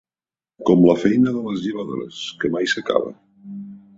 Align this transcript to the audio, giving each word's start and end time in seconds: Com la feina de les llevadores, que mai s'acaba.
Com 0.69 0.79
la 0.89 0.95
feina 1.01 1.33
de 1.35 1.43
les 1.49 1.59
llevadores, 1.67 2.23
que 2.43 2.53
mai 2.57 2.71
s'acaba. 2.75 3.15